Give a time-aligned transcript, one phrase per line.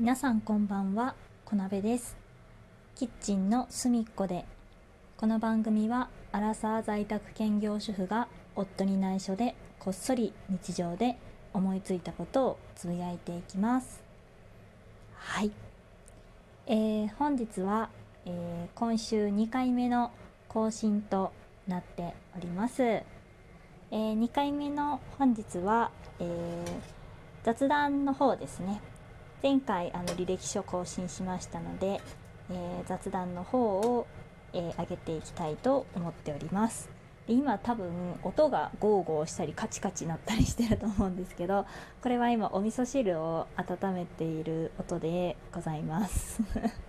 [0.00, 1.14] 皆さんこんばんは
[1.44, 2.16] 小鍋です。
[2.94, 4.46] キッチンの隅っこで
[5.18, 8.26] この番組はアラサー在宅兼業主婦が
[8.56, 11.18] 夫に内緒でこっそり日常で
[11.52, 14.02] 思いついたことをつぶやいていきます。
[15.16, 15.52] はい、
[16.66, 17.90] えー、本日は、
[18.24, 20.12] えー、今週2回目の
[20.48, 21.30] 更新と
[21.68, 25.90] なっております、えー、2回目の本日は、
[26.20, 26.64] え
[27.44, 28.80] 雑談の方ですね。
[29.42, 32.02] 前回あの履歴書更新しましたので、
[32.50, 34.06] えー、雑談の方を、
[34.52, 36.90] えー、上げていきたいと思っております。
[37.26, 37.88] で今多分
[38.22, 41.64] 音がゴーゴーしたりカチカチなったりしてると思うんですけど
[42.02, 46.42] これは今お味噌汁を温めている音でございます。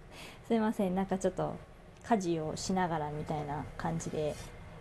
[0.48, 0.94] すいません。
[0.94, 1.54] なんかちょっと
[2.04, 4.34] 家事をしながらみたいな感じで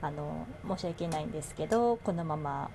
[0.00, 2.70] あの申し訳ないんですけどこのまま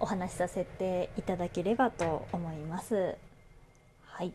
[0.00, 3.16] お話しさせていただければと思います。
[4.06, 4.32] はい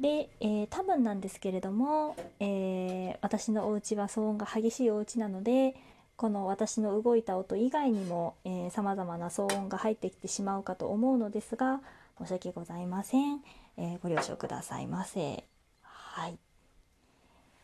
[0.00, 5.76] で、えー、多分なんですけれども、えー、私のお家は騒音が激しいお家なので
[6.16, 8.36] この私の動いた音以外にも
[8.70, 11.80] さまざまな騒音が入ってきてしまうかと思うのですが
[12.18, 13.40] 申し訳ございません、
[13.76, 15.44] えー、ご了承くださいませ。
[15.82, 16.51] はい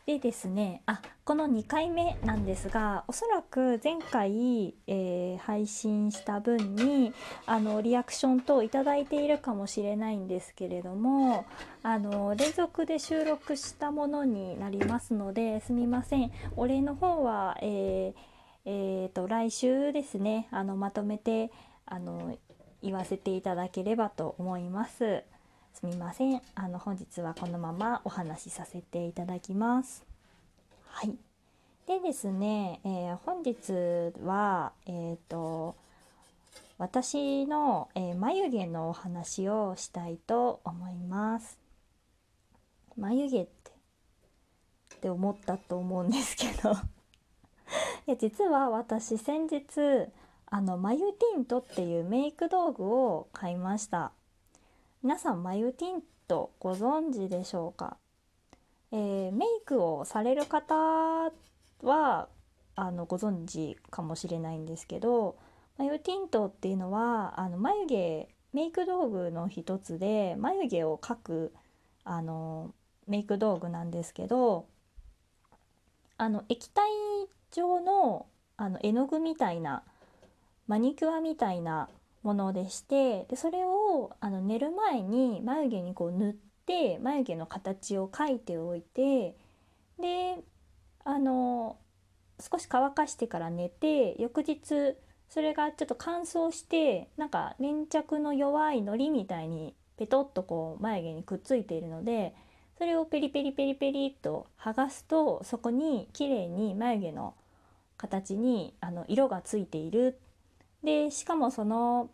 [0.09, 7.13] でですねあこの2回目なんですがおそらく前回、えー、配信した分に
[7.45, 11.45] あのリアクション等いただいているかもしれないんですけれども
[11.83, 18.19] あの連続で収録したものになりますのですみませんお礼の方は、えー
[18.65, 21.51] えー、と来週ですねあのまとめて
[21.85, 22.35] あの
[22.81, 25.23] 言わせていただければと思います。
[25.79, 26.41] すみません。
[26.55, 30.03] あの本日はこのままお話しさせていただきます。
[30.87, 31.15] はい。
[31.87, 33.71] でですね、えー、本日
[34.25, 35.77] はえっ、ー、と
[36.77, 41.57] 私の、えー、眉毛のお話をしたいと思います。
[42.97, 43.71] 眉毛って
[44.95, 46.73] って思ったと思うんですけど。
[48.05, 50.11] いや実は私先日
[50.47, 54.11] あの眉ティントっていうメイク道具を買いました。
[55.01, 57.95] 皆さん眉ティントご存知でしょうか、
[58.91, 62.27] えー、メイクをされる方は
[62.75, 65.37] あのご存知かもしれないんですけど
[65.77, 71.53] 眉ティントっていうのはあの眉毛メイク道具の一つで眉毛を描く
[72.03, 72.73] あの
[73.07, 74.65] メイク道具なんですけど
[76.17, 76.83] あの液体
[77.51, 78.25] 状の
[78.57, 79.83] あの絵の具みたいな
[80.67, 81.87] マニキュアみたいな
[82.21, 83.78] ものでしてでそれを
[84.19, 86.33] あの寝る前に眉毛にこう塗っ
[86.65, 89.35] て眉毛の形を描いておいて
[89.99, 90.43] で
[91.03, 91.77] あの
[92.39, 94.95] 少し乾かしてから寝て翌日
[95.29, 102.33] それがちょっと乾燥してなんか粘着の弱い糊みたいにペトッとこう眉毛にくっついているので
[102.77, 107.33] それをペリペリペリペリっと剥がすとそこに綺麗に眉毛の
[107.97, 110.17] 形にあの色がついている。
[110.81, 112.09] でしかもその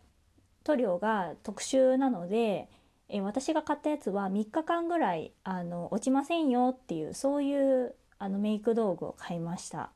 [0.66, 2.68] 塗料が特殊なので
[3.08, 9.92] え私が買ったやつは3日間ぐらいあの落ちませんよっていうそういうあのメイク道具を買いました。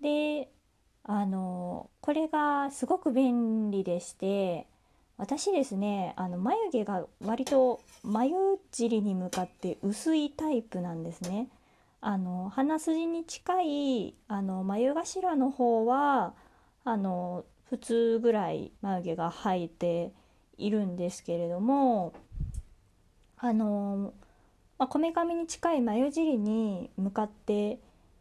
[0.00, 0.50] で
[1.04, 4.66] あのこれがすごく便利でして
[5.16, 8.34] 私ですねあの眉毛が割と眉
[8.72, 11.48] 尻に向かって薄いタイプなんですね。
[12.02, 16.32] あの鼻筋に近いあの眉頭の方は
[16.84, 20.12] あの普通ぐらい眉毛が生えて
[20.58, 22.12] いるんですけれども
[23.38, 24.12] あの
[24.76, 27.78] こめかみに近い眉尻に向かって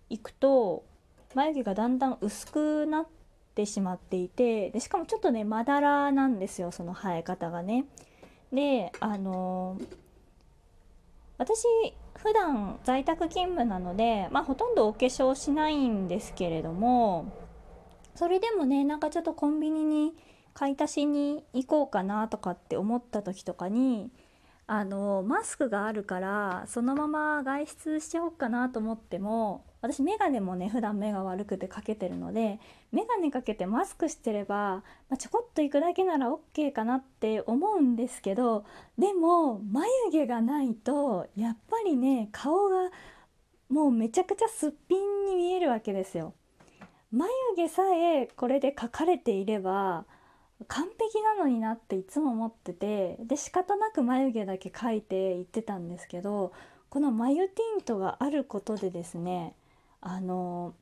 [0.09, 0.85] いくと
[1.33, 3.07] 眉毛がだんだん薄くなっ
[3.55, 7.85] てしまっていてでしかもちょっとねまだらなんですよその生え方がね。
[8.53, 9.79] であの
[11.39, 11.63] 私
[12.15, 17.31] 普段在宅勤務なので、まあ、ほとんどお化粧しないんですけれども
[18.19, 20.11] それでもねなんかちょっとコンビニに
[20.53, 24.11] 買い足しに行こうかなとかって思った時とかに
[24.67, 32.59] あのマスクがあるからそのまま外出しちゃおうかなと思っても私メガネもね普段目が悪くてかけてるので
[32.91, 38.65] メガネかけてマスクしてれば、まあ、ちょこっと行くだけなら OK かなって思うんですけど
[38.97, 42.89] でも眉毛がないとやっぱりね顔が
[43.69, 46.33] もうめちゃくちゃすっぴんに見えるわけですよ。
[47.11, 50.05] 眉毛さえこれで描かれていれば
[50.67, 56.51] 完璧なのになっていつも思っててで仕方なく眉毛だけ描いていってたんですけど
[56.89, 59.55] この眉ティントがあることでですね
[60.01, 60.73] あの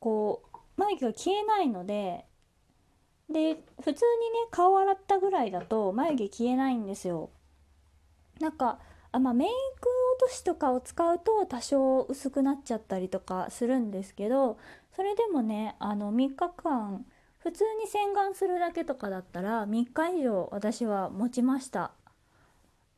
[0.00, 2.24] こう眉毛が消えないので
[3.30, 4.02] で普通にね
[4.50, 7.30] 顔洗ったぐらいだと眉毛消えないんですよ。
[8.40, 8.78] なんか
[9.12, 9.88] あまあメイク
[10.24, 14.58] 落としとかを使うと多少薄くなっちゃったりとかするんですけど
[14.94, 17.04] それでもねあの3日間
[17.38, 21.92] 普通に洗顔するだけとかだったら3日以上私は持ちました。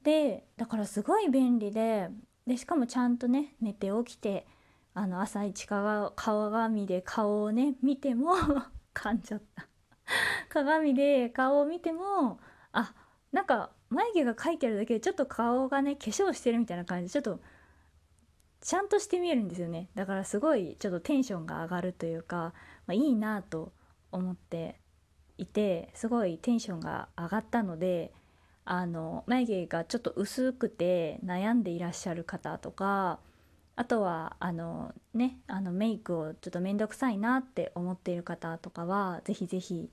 [0.02, 2.10] でだからすごい便利で
[2.46, 4.46] でしかもちゃんとね寝て起きて
[4.92, 8.34] あの朝一鏡で顔をね見ても
[8.92, 9.66] 噛んじゃった。
[10.50, 12.38] 鏡で顔を見ても
[12.72, 12.92] あ
[13.32, 17.14] なんか眉毛が描いてるだけでちょっと顔がね化粧してるみたいな感じ。
[17.14, 17.40] でちょっと
[18.64, 22.54] ちゃんとして見えるんですよねだからすごいちょっとテンションが上がるというか、
[22.86, 23.72] まあ、いいなと
[24.10, 24.80] 思って
[25.36, 28.12] いてすごいテンションが上がったので
[28.64, 33.20] あの眉毛がちょっと薄くて悩んでいらっしゃる方とか
[33.76, 39.90] あとはあのねあのメイクをちょっと面倒くさいなって思っている方とかは是非是非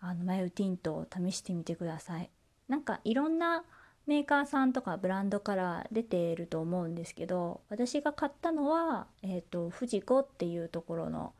[0.00, 2.30] あの眉ティントを試してみてください。
[2.68, 3.64] なんかいろんな
[4.06, 11.32] メーカーさんとかブランドから出ていると思うんですけど私が買ったのは、えーと、とフジコっていうところの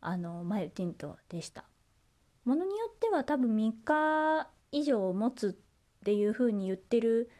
[0.00, 1.64] あの眉ティントでした。
[2.44, 7.30] ものによっては多分3日以上持つっていう風に言ってる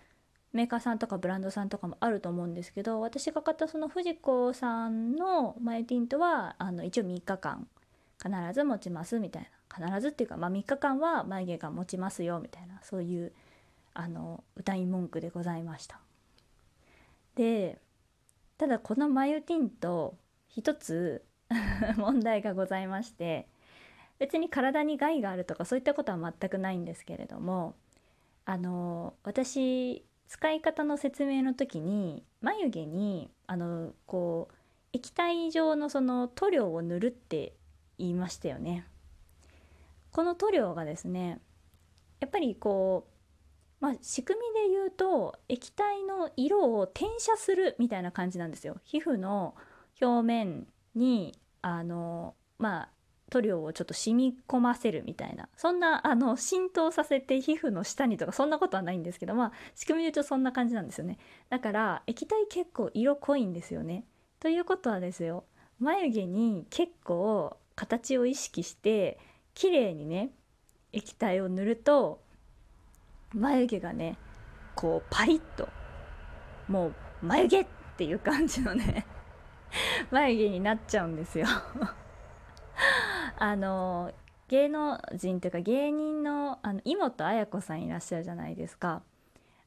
[0.53, 7.67] メーカーさんとかブランドさんとかもあると思うんですけど私が買ったそのフジコさんのマイティントはあの一応3日間
[8.23, 13.33] 必ず持ちますみたいな必ずっていうか、まあ、3日間は眉毛が持ちますよみたいなそういう
[13.95, 16.01] あの歌い文句でございました。
[17.35, 17.79] で
[18.59, 20.17] ただこのマユティント
[20.49, 21.25] 一つ
[21.97, 23.49] 問題がございまして
[24.19, 27.75] 別に体に害があるとかそういったことは全くないんですけれども
[28.45, 34.55] あの私使い方の説明の時に眉毛にあのこう
[34.93, 37.55] 液体状のその塗料を塗るって
[37.99, 38.87] 言いましたよね。
[40.11, 41.41] この塗料がですね
[42.23, 43.12] やっぱりこう、
[43.83, 48.77] まあ、仕組みで言うと液体の色を転写するみたいな感じなんですよ。
[48.85, 49.57] 皮膚の
[50.01, 52.89] 表面にあのまあ
[53.31, 55.49] 塗料をちょっと染み込ませるみたいな。
[55.57, 61.19] そんなあの浸透させて皮膚の下にとかそんなことはないんですけどまあ仕組みで言うとそんな感じなんですよね。
[61.51, 64.05] だから液体結構色濃いんですよね。
[64.39, 65.43] ということはですよ。
[65.81, 69.19] 眉毛に結構形を意識して
[69.55, 70.31] 綺麗にね
[70.93, 72.23] 液体を塗ると
[73.35, 74.19] 眉毛がね
[74.75, 75.69] こうパリッと
[76.69, 79.07] もう眉毛っていう感じのね
[80.11, 81.47] 眉毛になっちゃうんですよ。
[83.39, 84.13] あの
[84.49, 89.03] 芸能人というか芸人のあの妹綾子さんいらっしゃるじゃないですか。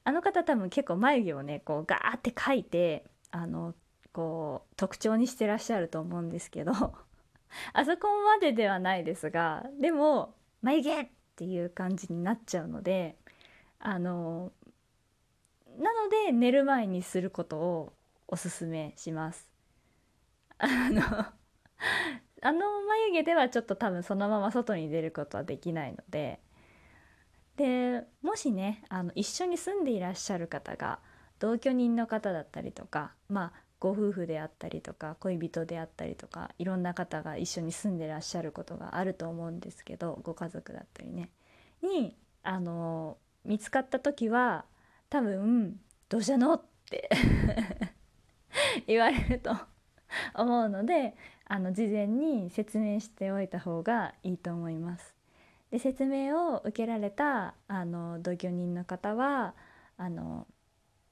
[0.04, 3.74] あの方多分結構眉毛をねこうガーって描いてあの
[4.14, 6.72] こう特徴にしてらっしゃると思うんですけど
[7.74, 13.18] あそこまでではないですがでも眉毛っていう感じになっちゃうので
[13.80, 14.52] あの
[15.78, 17.94] なので寝る前にすることを
[18.28, 19.50] おすすめします。
[20.58, 21.02] あの
[22.42, 26.40] あの眉毛ではちょっと多分そのまま外に出ることはできないので
[27.58, 31.00] でもしねあの一緒に住んでいらっしゃる方が
[31.40, 41.30] 同居人の方だったりとかまあご夫婦であったりとか恋人であったりとかいろんな方が一緒に住んでらっしゃることがあると思うんですけどご家族だったりね
[41.82, 44.66] にあの見つかった時は
[45.10, 45.80] 多分
[46.10, 47.10] 「どうしたの?」って
[48.88, 49.56] 言われると
[50.34, 51.16] 思うので
[51.46, 55.16] あの事前に説明しておいた方がいいと思います。
[55.72, 59.56] で説明を受けられたあの同居人の方は
[59.98, 60.48] あの、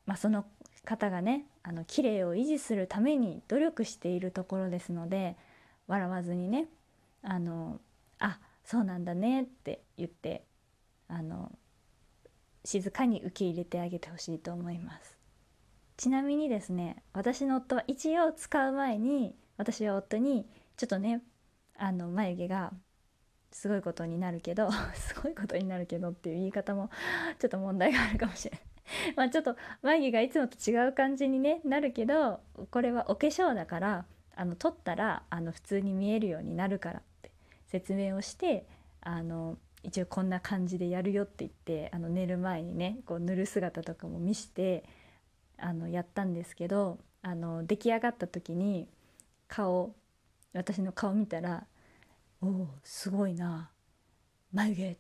[0.06, 0.46] まあ、その
[0.86, 5.38] 方がねあの綺麗を維持するために努力しているところですので
[5.88, 6.68] 笑わずにね
[7.24, 7.80] あの
[8.20, 10.44] あそうなんだねって言って
[11.08, 11.52] あの
[12.66, 15.18] 静かに受け入れてあげてほしいと思います。
[15.98, 21.22] ちなみにですね私の夫は一応使う前に私は夫にちょっとね
[21.78, 22.74] あの眉毛が
[23.52, 26.90] すごいことになるけど すごいことになるけどっていう言い方も
[27.40, 28.62] ちょっと問題があるかもしれない。
[29.16, 34.06] まあちょっと眉毛がいつもと違う感じに、ね、なるけどこれはお化粧だから
[34.36, 37.32] あの取ったらあの普通に見えるようになるからって
[37.68, 38.68] 説明をして
[39.02, 44.84] あの一応こんな感じでやるよって言ってあの寝る前にねこう塗る姿とかも見して
[45.58, 48.88] あのやったんですけどあの出来上がった時に
[49.48, 49.94] 顔
[50.54, 51.68] 私の顔見たら
[52.42, 53.70] 「おおすごいな
[54.52, 54.98] 眉毛っ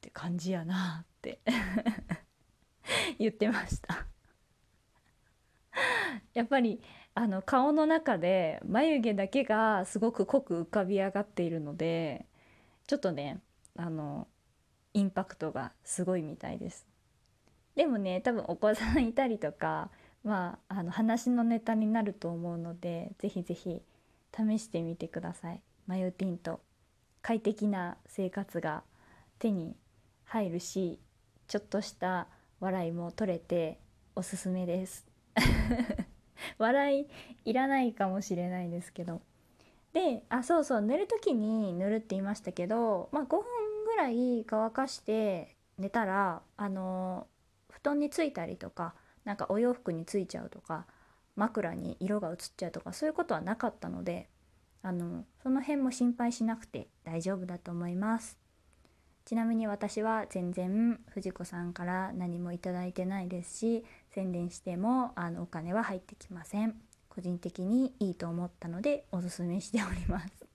[0.00, 1.40] て感じやな」って
[3.18, 4.06] 言ってました。
[6.34, 6.80] やっぱり
[7.14, 12.26] あの顔の中で眉毛だけがすごく濃く浮かび上がっているので
[12.86, 13.40] ちょっとね
[13.78, 14.26] あの
[14.92, 16.86] インパクトがすごいみたいです。
[17.76, 19.90] でもね多分お子さんいたりとか
[20.24, 23.80] まああの話のネタになると思うのでぜひぜひ
[24.36, 25.62] 試してみてください。
[25.86, 26.60] マヨティンと
[27.22, 28.82] 快適な生活が
[29.38, 29.76] 手に
[30.24, 30.98] 入るし
[31.46, 32.26] ちょっとした
[32.60, 33.78] 笑いも取れて
[34.16, 35.06] おすすめです。
[36.58, 37.06] 笑い
[37.44, 39.22] いらないかもしれないですけど。
[39.92, 43.44] であそうそう寝る時に塗るって言いましたけど、まあ、5分
[43.98, 47.26] らい乾かして寝たらあの
[47.70, 50.86] 布団についたりとかなんかお洋服についちゃうとか
[51.36, 54.28] 枕に色が移っちゃうとかそういうことはなかったので
[54.82, 58.38] あのその辺も心配しなくて大丈夫だと思います。
[59.24, 66.76] ちなみに私は全然藤子さんから何もいただいてないですし宣伝してもあのお金は入ってきません。
[67.10, 70.46] 個人的にいいと思ったのでおすすめしております。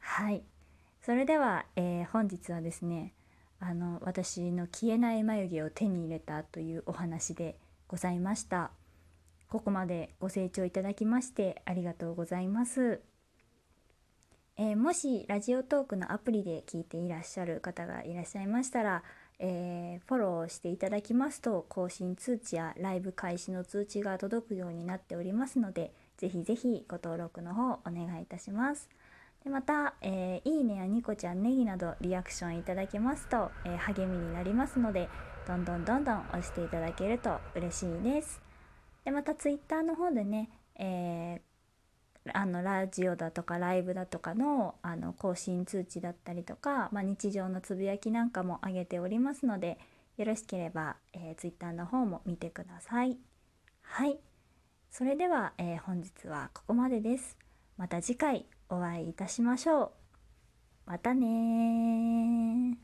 [0.00, 0.42] はい。
[1.10, 3.14] それでは、えー、本日はですね
[3.58, 7.56] あの私の消えない眉毛を手に入れたというお話で
[7.88, 8.70] ございました
[9.48, 13.00] ここまでご清聴いただきましてありがとうございます
[14.56, 19.02] えー、もしラジオトークのアプリで聞いていらっしゃる方がいらっしゃいましたら、
[19.40, 28.88] えー、フォローしていただきますと更新通知やライブ開始の通知が届くようになっておりますのでぜひぜひご登録の方お願いいたします。
[29.44, 35.08] でまた、えー、いいねやニコちゃんネギなどリアクションいただけますと、えー、励みになりますので
[35.46, 38.40] どんどんどんどん押していただけると嬉しいです。
[39.04, 41.40] でまた Twitter の方でね、え
[42.32, 49.78] あのラジオだとかライブだとかのあの更新通知だったりとか、まあ、日常のつぶやきなんかも上げておりますので
[50.18, 53.16] よろしければ、えー、Twitter の方も見てください。
[53.82, 54.18] はい
[54.90, 57.38] それでは、えー、本日はここまでです。
[57.76, 59.90] また次回お会いいたしましょう。
[60.86, 62.78] またね